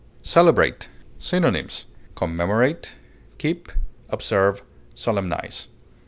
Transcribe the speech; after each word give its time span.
CELEBRATE. 0.23 0.89
Synonyms: 1.19 1.85
commemorate, 2.15 2.95
keep, 3.37 3.71
observe, 4.09 4.63
solemnize. 4.95 5.67